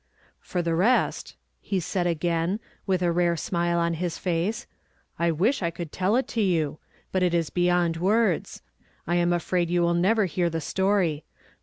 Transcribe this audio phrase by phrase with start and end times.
[0.51, 4.65] lii" TTOR the rest," he said again, with a rare smile i on his face,"
[5.19, 6.79] I wish I could tell it to you!
[7.11, 8.63] but it is beyond words.
[9.05, 11.23] I am afraid you will never hear the story.